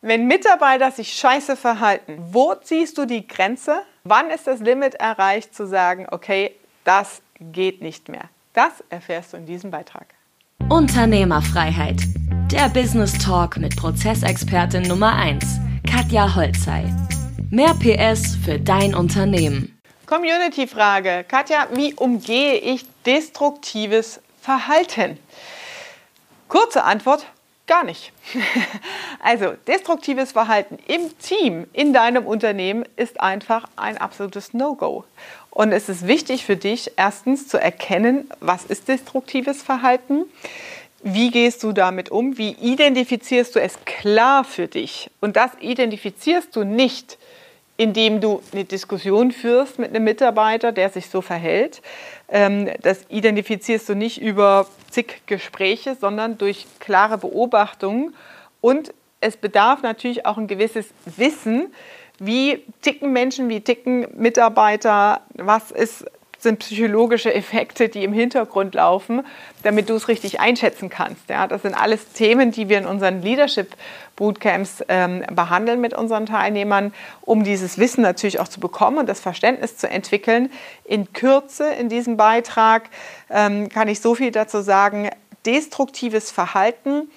Wenn 0.00 0.28
Mitarbeiter 0.28 0.92
sich 0.92 1.12
scheiße 1.14 1.56
verhalten, 1.56 2.18
wo 2.30 2.54
ziehst 2.54 2.98
du 2.98 3.04
die 3.04 3.26
Grenze? 3.26 3.82
Wann 4.04 4.30
ist 4.30 4.46
das 4.46 4.60
Limit 4.60 4.94
erreicht 4.94 5.52
zu 5.52 5.66
sagen, 5.66 6.06
okay, 6.12 6.54
das 6.84 7.20
geht 7.40 7.82
nicht 7.82 8.08
mehr? 8.08 8.30
Das 8.52 8.84
erfährst 8.90 9.32
du 9.32 9.38
in 9.38 9.46
diesem 9.46 9.72
Beitrag. 9.72 10.06
Unternehmerfreiheit. 10.68 12.00
Der 12.52 12.68
Business 12.68 13.18
Talk 13.18 13.56
mit 13.56 13.74
Prozessexpertin 13.74 14.82
Nummer 14.82 15.16
1, 15.16 15.44
Katja 15.84 16.32
Holzei. 16.32 16.84
Mehr 17.50 17.74
PS 17.74 18.36
für 18.36 18.60
dein 18.60 18.94
Unternehmen. 18.94 19.80
Community-Frage. 20.06 21.24
Katja, 21.26 21.66
wie 21.72 21.94
umgehe 21.94 22.54
ich 22.54 22.86
destruktives 23.04 24.20
Verhalten? 24.40 25.18
Kurze 26.46 26.84
Antwort, 26.84 27.26
Gar 27.68 27.84
nicht. 27.84 28.12
Also 29.20 29.54
destruktives 29.66 30.30
Verhalten 30.30 30.78
im 30.86 31.18
Team, 31.18 31.66
in 31.72 31.92
deinem 31.92 32.24
Unternehmen 32.24 32.84
ist 32.96 33.20
einfach 33.20 33.68
ein 33.74 33.98
absolutes 33.98 34.54
No-Go. 34.54 35.04
Und 35.50 35.72
es 35.72 35.88
ist 35.88 36.06
wichtig 36.06 36.44
für 36.44 36.56
dich, 36.56 36.92
erstens 36.96 37.48
zu 37.48 37.60
erkennen, 37.60 38.30
was 38.38 38.64
ist 38.64 38.86
destruktives 38.86 39.62
Verhalten, 39.62 40.24
wie 41.02 41.32
gehst 41.32 41.64
du 41.64 41.72
damit 41.72 42.10
um, 42.10 42.38
wie 42.38 42.52
identifizierst 42.52 43.56
du 43.56 43.60
es 43.60 43.76
klar 43.84 44.44
für 44.44 44.68
dich. 44.68 45.10
Und 45.20 45.36
das 45.36 45.50
identifizierst 45.60 46.54
du 46.54 46.62
nicht, 46.62 47.18
indem 47.78 48.20
du 48.20 48.42
eine 48.52 48.64
Diskussion 48.64 49.30
führst 49.30 49.78
mit 49.78 49.90
einem 49.90 50.04
Mitarbeiter, 50.04 50.72
der 50.72 50.90
sich 50.90 51.08
so 51.08 51.22
verhält. 51.22 51.80
Ähm, 52.28 52.68
das 52.82 53.06
identifizierst 53.08 53.88
du 53.88 53.94
nicht 53.94 54.20
über 54.20 54.66
zig 54.90 55.22
Gespräche, 55.26 55.96
sondern 55.98 56.36
durch 56.36 56.66
klare 56.80 57.18
Beobachtungen. 57.18 58.14
Und 58.60 58.92
es 59.20 59.36
bedarf 59.36 59.82
natürlich 59.82 60.26
auch 60.26 60.38
ein 60.38 60.48
gewisses 60.48 60.90
Wissen, 61.16 61.72
wie 62.18 62.64
ticken 62.82 63.12
Menschen, 63.12 63.48
wie 63.48 63.60
ticken 63.60 64.08
Mitarbeiter, 64.16 65.20
was 65.34 65.70
ist 65.70 66.04
sind 66.38 66.60
psychologische 66.60 67.34
Effekte, 67.34 67.88
die 67.88 68.04
im 68.04 68.12
Hintergrund 68.12 68.74
laufen, 68.74 69.26
damit 69.62 69.90
du 69.90 69.94
es 69.94 70.08
richtig 70.08 70.40
einschätzen 70.40 70.88
kannst. 70.88 71.28
Ja, 71.28 71.46
das 71.46 71.62
sind 71.62 71.74
alles 71.74 72.12
Themen, 72.12 72.52
die 72.52 72.68
wir 72.68 72.78
in 72.78 72.86
unseren 72.86 73.22
Leadership 73.22 73.74
Bootcamps 74.14 74.84
ähm, 74.88 75.24
behandeln 75.32 75.80
mit 75.80 75.94
unseren 75.94 76.26
Teilnehmern, 76.26 76.92
um 77.20 77.44
dieses 77.44 77.78
Wissen 77.78 78.02
natürlich 78.02 78.40
auch 78.40 78.48
zu 78.48 78.60
bekommen 78.60 78.98
und 78.98 79.08
das 79.08 79.20
Verständnis 79.20 79.76
zu 79.76 79.88
entwickeln. 79.88 80.50
In 80.84 81.12
Kürze 81.12 81.68
in 81.72 81.88
diesem 81.88 82.16
Beitrag 82.16 82.90
ähm, 83.30 83.68
kann 83.68 83.88
ich 83.88 84.00
so 84.00 84.14
viel 84.14 84.30
dazu 84.30 84.60
sagen. 84.60 85.10
Destruktives 85.46 86.30
Verhalten 86.30 87.10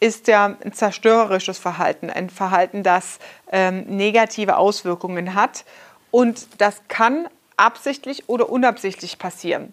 ist 0.00 0.28
ja 0.28 0.56
ein 0.62 0.72
zerstörerisches 0.72 1.58
Verhalten, 1.58 2.10
ein 2.10 2.30
Verhalten, 2.30 2.82
das 2.82 3.18
ähm, 3.50 3.84
negative 3.86 4.56
Auswirkungen 4.56 5.34
hat. 5.34 5.64
Und 6.10 6.46
das 6.58 6.82
kann 6.88 7.28
absichtlich 7.58 8.28
oder 8.28 8.48
unabsichtlich 8.48 9.18
passieren. 9.18 9.72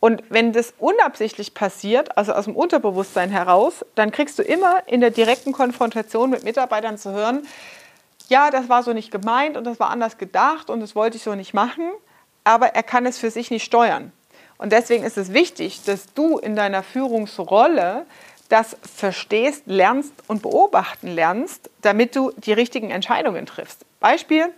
Und 0.00 0.24
wenn 0.30 0.52
das 0.52 0.74
unabsichtlich 0.78 1.54
passiert, 1.54 2.16
also 2.16 2.32
aus 2.32 2.46
dem 2.46 2.56
Unterbewusstsein 2.56 3.30
heraus, 3.30 3.84
dann 3.94 4.10
kriegst 4.10 4.38
du 4.38 4.42
immer 4.42 4.82
in 4.86 5.00
der 5.00 5.10
direkten 5.10 5.52
Konfrontation 5.52 6.30
mit 6.30 6.42
Mitarbeitern 6.42 6.98
zu 6.98 7.12
hören, 7.12 7.46
ja, 8.28 8.50
das 8.50 8.68
war 8.68 8.82
so 8.82 8.92
nicht 8.92 9.10
gemeint 9.10 9.56
und 9.56 9.64
das 9.64 9.78
war 9.78 9.90
anders 9.90 10.18
gedacht 10.18 10.70
und 10.70 10.80
das 10.80 10.96
wollte 10.96 11.16
ich 11.18 11.22
so 11.22 11.34
nicht 11.34 11.54
machen, 11.54 11.88
aber 12.44 12.68
er 12.68 12.82
kann 12.82 13.06
es 13.06 13.18
für 13.18 13.30
sich 13.30 13.50
nicht 13.50 13.64
steuern. 13.64 14.12
Und 14.58 14.72
deswegen 14.72 15.04
ist 15.04 15.18
es 15.18 15.32
wichtig, 15.32 15.82
dass 15.84 16.12
du 16.14 16.38
in 16.38 16.56
deiner 16.56 16.82
Führungsrolle 16.82 18.06
das 18.48 18.76
verstehst, 18.82 19.62
lernst 19.66 20.12
und 20.28 20.42
beobachten 20.42 21.08
lernst, 21.08 21.70
damit 21.80 22.14
du 22.16 22.32
die 22.36 22.52
richtigen 22.52 22.90
Entscheidungen 22.90 23.46
triffst. 23.46 23.84
Beispiel, 23.98 24.52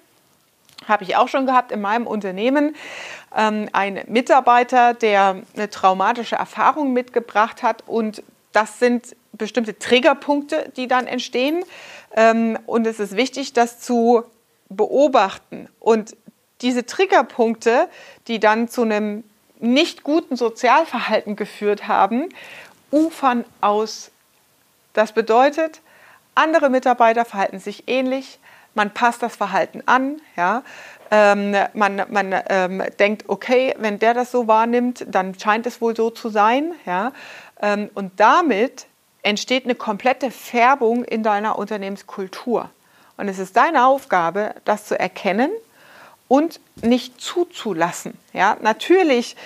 habe 0.86 1.04
ich 1.04 1.16
auch 1.16 1.28
schon 1.28 1.46
gehabt 1.46 1.72
in 1.72 1.80
meinem 1.80 2.06
Unternehmen. 2.06 2.76
Ähm, 3.34 3.68
ein 3.72 4.04
Mitarbeiter, 4.06 4.94
der 4.94 5.42
eine 5.54 5.70
traumatische 5.70 6.36
Erfahrung 6.36 6.92
mitgebracht 6.92 7.62
hat 7.62 7.84
und 7.86 8.22
das 8.52 8.78
sind 8.78 9.16
bestimmte 9.32 9.78
Triggerpunkte, 9.78 10.72
die 10.76 10.88
dann 10.88 11.06
entstehen. 11.06 11.64
Ähm, 12.14 12.58
und 12.66 12.86
es 12.86 13.00
ist 13.00 13.16
wichtig, 13.16 13.52
das 13.52 13.80
zu 13.80 14.24
beobachten. 14.68 15.68
Und 15.80 16.16
diese 16.60 16.86
Triggerpunkte, 16.86 17.88
die 18.28 18.38
dann 18.38 18.68
zu 18.68 18.82
einem 18.82 19.24
nicht 19.58 20.04
guten 20.04 20.36
Sozialverhalten 20.36 21.36
geführt 21.36 21.88
haben, 21.88 22.28
ufern 22.90 23.44
aus. 23.60 24.10
Das 24.92 25.12
bedeutet, 25.12 25.80
andere 26.34 26.70
Mitarbeiter 26.70 27.24
verhalten 27.24 27.58
sich 27.58 27.84
ähnlich, 27.86 28.38
man 28.74 28.92
passt 28.92 29.22
das 29.22 29.36
Verhalten 29.36 29.82
an, 29.86 30.20
ja. 30.36 30.62
Ähm, 31.10 31.54
man 31.74 32.02
man 32.08 32.34
ähm, 32.48 32.82
denkt, 32.98 33.24
okay, 33.28 33.74
wenn 33.78 33.98
der 33.98 34.14
das 34.14 34.32
so 34.32 34.48
wahrnimmt, 34.48 35.04
dann 35.08 35.38
scheint 35.38 35.66
es 35.66 35.80
wohl 35.80 35.94
so 35.94 36.10
zu 36.10 36.28
sein, 36.28 36.72
ja. 36.86 37.12
Ähm, 37.60 37.90
und 37.94 38.18
damit 38.18 38.86
entsteht 39.22 39.64
eine 39.64 39.74
komplette 39.74 40.30
Färbung 40.30 41.04
in 41.04 41.22
deiner 41.22 41.58
Unternehmenskultur. 41.58 42.70
Und 43.16 43.28
es 43.28 43.38
ist 43.38 43.56
deine 43.56 43.86
Aufgabe, 43.86 44.54
das 44.64 44.86
zu 44.86 44.98
erkennen 44.98 45.50
und 46.28 46.60
nicht 46.82 47.20
zuzulassen. 47.20 48.18
Ja, 48.32 48.56
natürlich 48.60 49.36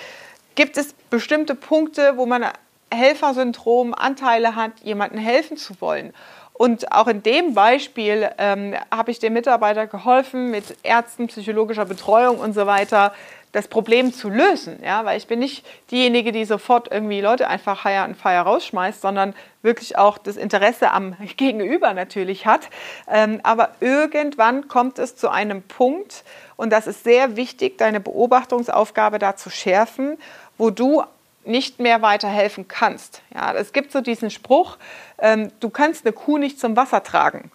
gibt 0.55 0.77
es 0.77 0.93
bestimmte 1.09 1.55
Punkte, 1.55 2.17
wo 2.17 2.25
man 2.25 2.45
Helfersyndrom, 2.91 3.93
Anteile 3.93 4.55
hat, 4.55 4.71
jemandem 4.81 5.19
helfen 5.19 5.57
zu 5.57 5.79
wollen. 5.79 6.13
Und 6.59 6.91
auch 6.91 7.07
in 7.07 7.23
dem 7.23 7.53
Beispiel 7.53 8.29
ähm, 8.37 8.75
habe 8.91 9.11
ich 9.11 9.19
dem 9.19 9.31
Mitarbeiter 9.31 9.87
geholfen, 9.87 10.51
mit 10.51 10.75
Ärzten, 10.83 11.27
psychologischer 11.27 11.85
Betreuung 11.85 12.37
und 12.37 12.51
so 12.51 12.67
weiter 12.67 13.13
das 13.53 13.69
Problem 13.69 14.11
zu 14.11 14.29
lösen. 14.29 14.77
Ja? 14.83 15.05
Weil 15.05 15.17
ich 15.17 15.27
bin 15.27 15.39
nicht 15.39 15.65
diejenige, 15.89 16.33
die 16.33 16.43
sofort 16.43 16.91
irgendwie 16.91 17.21
Leute 17.21 17.47
einfach 17.47 17.83
Hire 17.83 18.03
and 18.03 18.17
Fire 18.17 18.41
rausschmeißt, 18.41 18.99
sondern 18.99 19.35
wirklich 19.61 19.97
auch 19.97 20.17
das 20.17 20.35
Interesse 20.35 20.91
am 20.91 21.15
Gegenüber 21.37 21.93
natürlich 21.93 22.45
hat. 22.45 22.67
Ähm, 23.09 23.39
aber 23.43 23.69
irgendwann 23.79 24.67
kommt 24.67 24.99
es 24.99 25.15
zu 25.15 25.29
einem 25.29 25.61
Punkt, 25.61 26.25
und 26.57 26.73
das 26.73 26.87
ist 26.87 27.05
sehr 27.05 27.37
wichtig, 27.37 27.77
deine 27.77 28.01
Beobachtungsaufgabe 28.01 29.17
da 29.17 29.37
zu 29.37 29.49
schärfen, 29.49 30.17
wo 30.57 30.71
du 30.71 31.03
nicht 31.49 31.79
mehr 31.79 32.01
weiterhelfen 32.01 32.67
kannst. 32.67 33.21
Ja, 33.33 33.53
es 33.53 33.73
gibt 33.73 33.91
so 33.91 34.01
diesen 34.01 34.29
Spruch, 34.29 34.77
ähm, 35.17 35.51
du 35.59 35.69
kannst 35.69 36.05
eine 36.05 36.13
Kuh 36.13 36.37
nicht 36.37 36.59
zum 36.59 36.75
Wasser 36.75 37.03
tragen, 37.03 37.51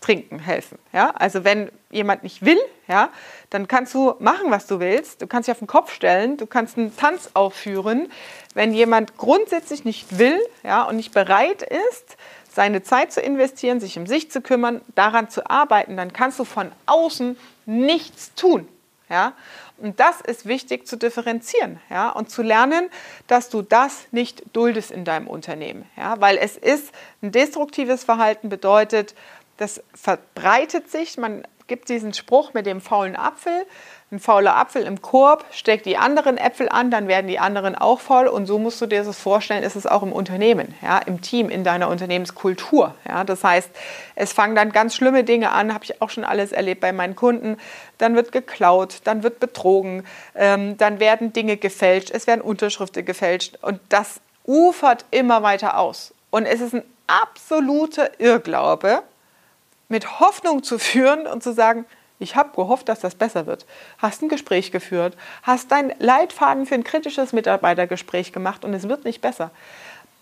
trinken 0.00 0.38
helfen. 0.38 0.78
Ja, 0.92 1.10
also 1.10 1.44
wenn 1.44 1.70
jemand 1.90 2.22
nicht 2.22 2.44
will, 2.44 2.60
ja, 2.88 3.10
dann 3.50 3.68
kannst 3.68 3.94
du 3.94 4.14
machen, 4.18 4.50
was 4.50 4.66
du 4.66 4.80
willst. 4.80 5.20
Du 5.20 5.26
kannst 5.26 5.48
dich 5.48 5.52
auf 5.52 5.58
den 5.58 5.66
Kopf 5.66 5.92
stellen, 5.92 6.36
du 6.36 6.46
kannst 6.46 6.78
einen 6.78 6.96
Tanz 6.96 7.30
aufführen. 7.34 8.10
Wenn 8.54 8.72
jemand 8.72 9.16
grundsätzlich 9.16 9.84
nicht 9.84 10.18
will, 10.18 10.38
ja, 10.62 10.84
und 10.84 10.96
nicht 10.96 11.12
bereit 11.12 11.62
ist, 11.62 12.16
seine 12.52 12.82
Zeit 12.82 13.12
zu 13.12 13.20
investieren, 13.20 13.80
sich 13.80 13.98
um 13.98 14.06
sich 14.06 14.30
zu 14.30 14.40
kümmern, 14.40 14.80
daran 14.94 15.30
zu 15.30 15.48
arbeiten, 15.48 15.96
dann 15.96 16.12
kannst 16.12 16.38
du 16.38 16.44
von 16.44 16.72
außen 16.86 17.36
nichts 17.66 18.34
tun. 18.34 18.68
Ja? 19.10 19.34
Und 19.76 20.00
das 20.00 20.20
ist 20.20 20.46
wichtig 20.46 20.86
zu 20.86 20.96
differenzieren 20.96 21.80
ja? 21.90 22.10
und 22.10 22.30
zu 22.30 22.42
lernen, 22.42 22.88
dass 23.26 23.48
du 23.48 23.60
das 23.60 24.06
nicht 24.12 24.44
duldest 24.52 24.90
in 24.90 25.04
deinem 25.04 25.26
Unternehmen. 25.26 25.84
Ja? 25.96 26.20
Weil 26.20 26.38
es 26.38 26.56
ist 26.56 26.92
ein 27.22 27.32
destruktives 27.32 28.04
Verhalten, 28.04 28.48
bedeutet, 28.48 29.14
das 29.56 29.82
verbreitet 29.94 30.90
sich. 30.90 31.18
Man 31.18 31.46
gibt 31.70 31.88
diesen 31.88 32.12
Spruch 32.12 32.52
mit 32.52 32.66
dem 32.66 32.82
faulen 32.82 33.16
Apfel 33.16 33.64
ein 34.12 34.18
fauler 34.18 34.56
Apfel 34.56 34.82
im 34.82 35.00
Korb, 35.00 35.44
steck 35.52 35.84
die 35.84 35.96
anderen 35.96 36.36
Äpfel 36.36 36.68
an, 36.68 36.90
dann 36.90 37.06
werden 37.06 37.28
die 37.28 37.38
anderen 37.38 37.76
auch 37.76 38.00
faul. 38.00 38.26
Und 38.26 38.46
so 38.46 38.58
musst 38.58 38.80
du 38.80 38.86
dir 38.86 39.04
das 39.04 39.20
vorstellen, 39.20 39.62
ist 39.62 39.76
es 39.76 39.86
auch 39.86 40.02
im 40.02 40.12
Unternehmen, 40.12 40.74
ja, 40.82 40.98
im 40.98 41.20
Team, 41.20 41.48
in 41.48 41.62
deiner 41.62 41.88
Unternehmenskultur. 41.88 42.94
Ja. 43.08 43.22
Das 43.22 43.44
heißt, 43.44 43.70
es 44.16 44.32
fangen 44.32 44.56
dann 44.56 44.72
ganz 44.72 44.96
schlimme 44.96 45.22
Dinge 45.22 45.52
an, 45.52 45.72
habe 45.72 45.84
ich 45.84 46.02
auch 46.02 46.10
schon 46.10 46.24
alles 46.24 46.50
erlebt 46.50 46.80
bei 46.80 46.92
meinen 46.92 47.14
Kunden. 47.14 47.56
Dann 47.98 48.16
wird 48.16 48.32
geklaut, 48.32 48.96
dann 49.04 49.22
wird 49.22 49.38
betrogen, 49.38 50.04
ähm, 50.34 50.76
dann 50.76 50.98
werden 50.98 51.32
Dinge 51.32 51.56
gefälscht, 51.56 52.10
es 52.10 52.26
werden 52.26 52.40
Unterschriften 52.40 53.04
gefälscht. 53.04 53.58
Und 53.62 53.80
das 53.90 54.20
ufert 54.44 55.04
immer 55.12 55.44
weiter 55.44 55.78
aus. 55.78 56.14
Und 56.30 56.46
es 56.46 56.60
ist 56.60 56.74
ein 56.74 56.82
absoluter 57.06 58.18
Irrglaube, 58.18 59.04
mit 59.90 60.20
Hoffnung 60.20 60.62
zu 60.62 60.78
führen 60.78 61.26
und 61.26 61.42
zu 61.42 61.52
sagen, 61.52 61.84
ich 62.18 62.36
habe 62.36 62.54
gehofft, 62.54 62.88
dass 62.88 63.00
das 63.00 63.14
besser 63.14 63.46
wird. 63.46 63.66
Hast 63.98 64.22
ein 64.22 64.28
Gespräch 64.28 64.72
geführt, 64.72 65.16
hast 65.42 65.72
deinen 65.72 65.92
Leitfaden 65.98 66.66
für 66.66 66.74
ein 66.74 66.84
kritisches 66.84 67.32
Mitarbeitergespräch 67.32 68.32
gemacht 68.32 68.64
und 68.64 68.74
es 68.74 68.88
wird 68.88 69.04
nicht 69.04 69.20
besser. 69.20 69.50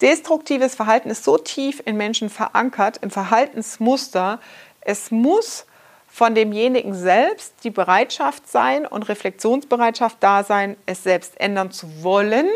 Destruktives 0.01 0.77
Verhalten 0.77 1.11
ist 1.11 1.25
so 1.25 1.39
tief 1.39 1.83
in 1.85 1.97
Menschen 1.97 2.31
verankert, 2.31 2.99
im 2.99 3.11
Verhaltensmuster. 3.11 4.41
Es 4.81 5.11
muss 5.11 5.67
von 6.07 6.37
demjenigen 6.37 6.95
selbst 6.95 7.55
die 7.65 7.71
Bereitschaft 7.71 8.49
sein 8.49 8.87
und 8.87 9.09
Reflexionsbereitschaft 9.09 10.19
da 10.21 10.45
sein, 10.45 10.77
es 10.87 11.03
selbst 11.03 11.39
ändern 11.41 11.73
zu 11.73 12.05
wollen. 12.05 12.47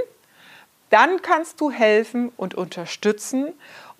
Dann 0.91 1.20
kannst 1.20 1.61
du 1.61 1.70
helfen 1.70 2.31
und 2.37 2.55
unterstützen 2.55 3.53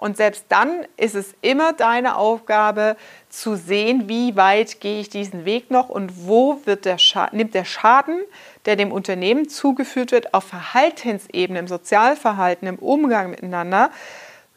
Und 0.03 0.17
selbst 0.17 0.47
dann 0.49 0.85
ist 0.97 1.15
es 1.15 1.33
immer 1.43 1.75
deine 1.75 2.17
Aufgabe 2.17 2.97
zu 3.29 3.55
sehen, 3.55 4.09
wie 4.09 4.35
weit 4.35 4.81
gehe 4.81 5.01
ich 5.01 5.11
diesen 5.11 5.45
Weg 5.45 5.71
noch 5.71 5.91
und 5.91 6.27
wo 6.27 6.61
wird 6.65 6.87
der 6.87 6.97
nimmt 7.31 7.55
der 7.55 7.65
Schaden, 7.65 8.21
der 8.65 8.75
dem 8.75 8.91
Unternehmen 8.91 9.49
zugeführt 9.49 10.11
wird, 10.11 10.35
auf 10.35 10.43
Verhaltensebene, 10.43 11.61
im 11.61 11.69
Sozialverhalten, 11.69 12.67
im 12.67 12.81
Umgang 12.81 13.31
miteinander, 13.31 13.93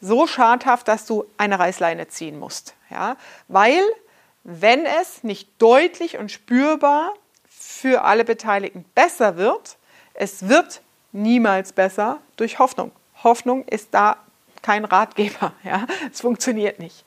so 0.00 0.26
schadhaft, 0.26 0.88
dass 0.88 1.06
du 1.06 1.26
eine 1.38 1.60
Reißleine 1.60 2.08
ziehen 2.08 2.40
musst. 2.40 2.74
Ja? 2.90 3.16
Weil, 3.46 3.82
wenn 4.42 4.84
es 5.00 5.22
nicht 5.22 5.48
deutlich 5.62 6.18
und 6.18 6.32
spürbar 6.32 7.12
für 7.48 8.02
alle 8.02 8.24
Beteiligten 8.24 8.84
besser 8.96 9.36
wird, 9.36 9.76
es 10.12 10.48
wird 10.48 10.80
niemals 11.12 11.72
besser 11.72 12.18
durch 12.36 12.58
Hoffnung. 12.58 12.90
Hoffnung 13.22 13.64
ist 13.66 13.94
da 13.94 14.16
kein 14.66 14.84
Ratgeber. 14.84 15.52
Ja? 15.62 15.86
Es 16.12 16.20
funktioniert 16.20 16.78
nicht. 16.80 17.04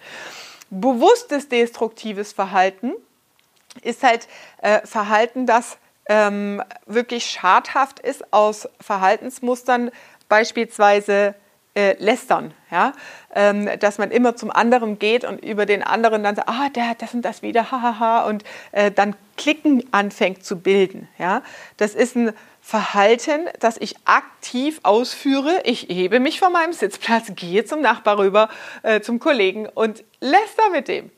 Bewusstes 0.70 1.50
destruktives 1.50 2.32
Verhalten 2.32 2.94
ist 3.82 4.04
halt 4.04 4.28
äh, 4.62 4.86
Verhalten, 4.86 5.46
das 5.46 5.78
ähm, 6.08 6.64
wirklich 6.86 7.26
schadhaft 7.26 8.00
ist 8.00 8.34
aus 8.34 8.68
Verhaltensmustern, 8.80 9.92
beispielsweise 10.28 11.36
äh, 11.76 11.96
lästern, 12.04 12.54
ja? 12.72 12.94
Ähm, 13.36 13.70
dass 13.80 14.00
man 14.00 14.12
immer 14.12 14.36
zum 14.36 14.50
anderen 14.50 14.98
geht 14.98 15.24
und 15.24 15.44
über 15.46 15.66
den 15.66 15.84
anderen 15.84 16.24
dann 16.24 16.36
sagt, 16.36 16.50
ah, 16.50 16.70
der 16.70 16.90
hat 16.90 17.02
das 17.02 17.14
und 17.14 17.22
das 17.22 17.42
wieder, 17.44 17.72
hahaha, 17.72 18.26
und 18.26 18.44
äh, 18.72 18.92
dann 18.92 19.16
Klicken 19.38 19.84
anfängt 19.92 20.44
zu 20.44 20.60
bilden. 20.60 21.08
Ja? 21.18 21.44
Das 21.78 21.96
ist 21.96 22.16
ein 22.16 22.34
Verhalten, 22.62 23.48
das 23.60 23.78
ich 23.78 23.96
aktiv 24.06 24.80
ausführe. 24.84 25.62
Ich 25.64 25.84
hebe 25.84 26.20
mich 26.20 26.40
von 26.40 26.52
meinem 26.52 26.74
Sitzplatz, 26.74 27.32
gehe 27.36 27.64
zum 27.66 27.82
Nachbar 27.82 28.18
rüber, 28.18 28.50
äh, 28.84 29.00
zum 29.02 29.20
Kollegen 29.20 29.68
und 29.68 30.04
läster 30.20 30.70
mit 30.72 30.88
dem. 30.88 31.10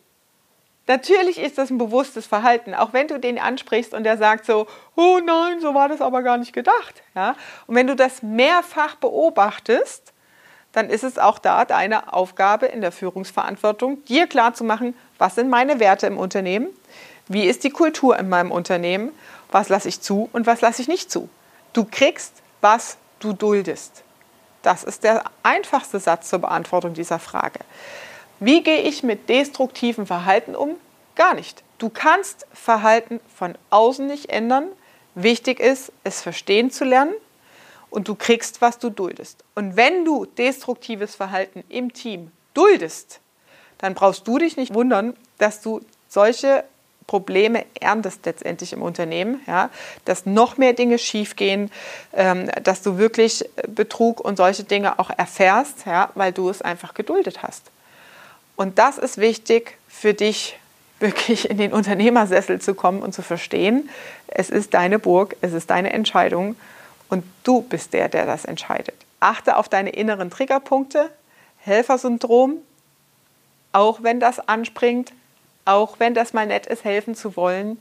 Natürlich 0.88 1.39
ist 1.39 1.57
das 1.57 1.69
ein 1.69 1.77
bewusstes 1.77 2.27
Verhalten, 2.27 2.74
auch 2.74 2.92
wenn 2.92 3.07
du 3.07 3.19
den 3.19 3.39
ansprichst 3.39 3.94
und 3.94 4.03
der 4.03 4.18
sagt 4.18 4.45
so, 4.45 4.68
oh 4.95 5.19
nein, 5.25 5.62
so 5.62 5.74
war 5.74 5.88
das 5.88 6.01
aber 6.01 6.21
gar 6.21 6.38
nicht 6.38 6.53
gedacht. 6.53 7.01
Ja? 7.15 7.36
Und 7.68 7.75
wenn 7.75 7.88
du 7.88 7.95
das 7.95 8.21
mehrfach 8.21 8.95
beobachtest, 8.95 10.11
dann 10.72 10.90
ist 10.90 11.04
es 11.04 11.18
auch 11.18 11.40
da 11.40 11.66
deine 11.66 12.14
Aufgabe 12.14 12.66
in 12.66 12.82
der 12.82 12.92
Führungsverantwortung, 12.92 14.04
dir 14.06 14.28
klarzumachen, 14.28 14.96
was 15.18 15.36
sind 15.36 15.50
meine 15.50 15.80
Werte 15.80 16.08
im 16.08 16.18
Unternehmen, 16.18 16.68
wie 17.28 17.46
ist 17.46 17.64
die 17.64 17.70
Kultur 17.70 18.18
in 18.18 18.30
meinem 18.30 18.52
Unternehmen, 18.52 19.12
was 19.52 19.70
lasse 19.70 19.90
ich 19.90 20.02
zu 20.02 20.30
und 20.34 20.48
was 20.48 20.62
lasse 20.62 20.82
ich 20.82 20.88
nicht 20.88 21.12
zu. 21.12 21.30
Du 21.74 21.86
kriegst, 21.90 22.34
was 22.62 22.98
du 23.20 23.34
duldest. 23.34 24.04
Das 24.62 24.84
ist 24.84 25.04
der 25.04 25.24
einfachste 25.44 26.00
Satz 26.00 26.30
zur 26.30 26.40
Beantwortung 26.40 26.94
dieser 26.94 27.20
Frage. 27.20 27.60
Wie 28.40 28.64
gehe 28.64 28.82
ich 28.82 29.04
mit 29.04 29.30
destruktivem 29.30 30.06
Verhalten 30.06 30.56
um? 30.56 30.76
Gar 31.16 31.34
nicht. 31.36 31.64
Du 31.78 31.90
kannst 31.90 32.46
Verhalten 32.54 33.20
von 33.36 33.56
außen 33.70 34.08
nicht 34.08 34.30
ändern. 34.30 34.68
Wichtig 35.16 35.60
ist, 35.60 35.92
es 36.04 36.22
verstehen 36.22 36.72
zu 36.72 36.86
lernen 36.86 37.14
und 37.92 38.08
du 38.08 38.16
kriegst, 38.16 38.62
was 38.62 38.80
du 38.80 38.90
duldest. 38.90 39.44
Und 39.54 39.76
wenn 39.76 40.04
du 40.04 40.26
destruktives 40.26 41.14
Verhalten 41.14 41.64
im 41.70 41.94
Team 41.94 42.32
duldest, 42.56 43.20
dann 43.78 43.94
brauchst 43.94 44.28
du 44.28 44.40
dich 44.40 44.58
nicht 44.58 44.74
wundern, 44.74 45.16
dass 45.38 45.62
du 45.62 45.82
solche 46.08 46.64
Probleme 47.06 47.66
erntest 47.80 48.26
letztendlich 48.26 48.72
im 48.72 48.82
Unternehmen, 48.82 49.42
ja, 49.46 49.70
dass 50.06 50.26
noch 50.26 50.58
mehr 50.58 50.72
Dinge 50.72 50.98
schiefgehen, 50.98 51.70
ähm, 52.14 52.50
dass 52.64 52.82
du 52.82 52.98
wirklich 52.98 53.44
Betrug 53.68 54.22
und 54.22 54.38
solche 54.38 54.64
Dinge 54.64 54.98
auch 54.98 55.10
erfährst, 55.10 55.86
ja, 55.86 56.10
weil 56.16 56.32
du 56.32 56.50
es 56.50 56.62
einfach 56.62 56.94
geduldet 56.94 57.44
hast. 57.44 57.64
Und 58.56 58.80
das 58.80 58.98
ist 58.98 59.18
wichtig 59.18 59.78
für 59.90 60.14
dich, 60.14 60.58
wirklich 61.02 61.50
in 61.50 61.58
den 61.58 61.74
Unternehmersessel 61.74 62.62
zu 62.62 62.76
kommen 62.76 63.02
und 63.02 63.14
zu 63.14 63.24
verstehen, 63.24 63.90
es 64.28 64.50
ist 64.50 64.76
deine 64.76 65.00
Burg, 65.00 65.36
es 65.42 65.52
ist 65.52 65.72
deine 65.72 65.92
Entscheidung 65.92 66.56
und 67.12 67.24
du 67.44 67.62
bist 67.62 67.94
der, 67.94 68.10
der 68.10 68.25
das 68.25 68.46
entscheidet. 68.46 68.96
Achte 69.19 69.58
auf 69.58 69.69
deine 69.69 69.92
inneren 69.92 70.31
Triggerpunkte, 70.31 71.12
Helfersyndrom, 71.58 72.58
auch 73.74 74.02
wenn 74.02 74.19
das 74.19 74.40
anspringt, 74.48 75.13
auch 75.66 76.00
wenn 76.00 76.16
das 76.16 76.34
mal 76.34 76.48
nett 76.48 76.66
ist, 76.66 76.84
helfen 76.84 77.13
zu 77.13 77.36
wollen, 77.36 77.80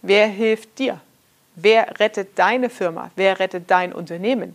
wer 0.00 0.26
hilft 0.28 0.78
dir? 0.78 1.00
Wer 1.56 2.00
rettet 2.00 2.38
deine 2.38 2.70
Firma? 2.70 3.10
Wer 3.16 3.38
rettet 3.38 3.70
dein 3.70 3.92
Unternehmen? 3.92 4.54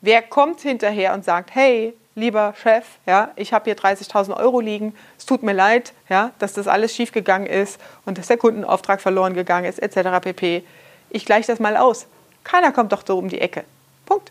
Wer 0.00 0.20
kommt 0.22 0.60
hinterher 0.60 1.14
und 1.14 1.24
sagt, 1.24 1.54
hey, 1.54 1.94
lieber 2.14 2.54
Chef, 2.60 2.84
ja, 3.06 3.30
ich 3.36 3.52
habe 3.52 3.66
hier 3.66 3.76
30.000 3.76 4.36
Euro 4.36 4.60
liegen, 4.60 4.94
es 5.16 5.26
tut 5.26 5.42
mir 5.42 5.52
leid, 5.52 5.92
ja, 6.08 6.32
dass 6.38 6.54
das 6.54 6.66
alles 6.66 6.94
schiefgegangen 6.94 7.46
ist 7.46 7.80
und 8.04 8.18
dass 8.18 8.26
der 8.26 8.36
Kundenauftrag 8.36 9.00
verloren 9.00 9.34
gegangen 9.34 9.66
ist, 9.66 9.78
etc. 9.78 10.20
pp. 10.20 10.64
Ich 11.10 11.24
gleiche 11.24 11.46
das 11.46 11.60
mal 11.60 11.76
aus. 11.76 12.06
Keiner 12.46 12.72
kommt 12.72 12.92
doch 12.92 13.02
so 13.06 13.18
um 13.18 13.28
die 13.28 13.40
Ecke. 13.40 13.64
Punkt. 14.06 14.30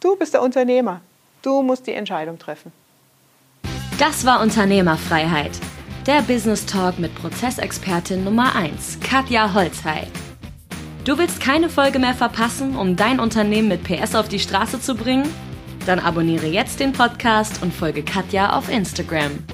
Du 0.00 0.16
bist 0.16 0.34
der 0.34 0.42
Unternehmer. 0.42 1.00
Du 1.42 1.62
musst 1.62 1.86
die 1.86 1.94
Entscheidung 1.94 2.38
treffen. 2.38 2.72
Das 3.98 4.24
war 4.26 4.40
Unternehmerfreiheit 4.40 5.52
der 6.08 6.22
Business 6.22 6.64
Talk 6.64 6.98
mit 6.98 7.14
Prozessexpertin 7.16 8.24
Nummer 8.24 8.56
1, 8.56 8.98
Katja 9.00 9.52
Holzhey. 9.52 10.06
Du 11.04 11.18
willst 11.18 11.38
keine 11.38 11.68
Folge 11.68 11.98
mehr 11.98 12.14
verpassen, 12.14 12.76
um 12.76 12.96
dein 12.96 13.20
Unternehmen 13.20 13.68
mit 13.68 13.84
PS 13.84 14.14
auf 14.14 14.26
die 14.26 14.38
Straße 14.38 14.80
zu 14.80 14.94
bringen? 14.94 15.28
Dann 15.84 15.98
abonniere 15.98 16.46
jetzt 16.46 16.80
den 16.80 16.94
Podcast 16.94 17.62
und 17.62 17.74
folge 17.74 18.02
Katja 18.02 18.56
auf 18.56 18.70
Instagram. 18.70 19.44